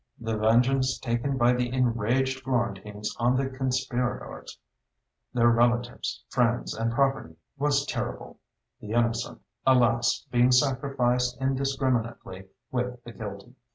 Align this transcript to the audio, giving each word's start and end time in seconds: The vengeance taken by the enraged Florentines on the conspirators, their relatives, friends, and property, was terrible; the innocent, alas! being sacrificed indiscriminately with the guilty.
The 0.19 0.35
vengeance 0.35 0.97
taken 0.97 1.37
by 1.37 1.53
the 1.53 1.71
enraged 1.71 2.39
Florentines 2.41 3.15
on 3.19 3.35
the 3.35 3.47
conspirators, 3.47 4.57
their 5.31 5.49
relatives, 5.51 6.23
friends, 6.27 6.73
and 6.73 6.91
property, 6.91 7.35
was 7.59 7.85
terrible; 7.85 8.39
the 8.79 8.93
innocent, 8.93 9.43
alas! 9.63 10.25
being 10.31 10.51
sacrificed 10.51 11.39
indiscriminately 11.39 12.47
with 12.71 13.03
the 13.03 13.11
guilty. 13.11 13.53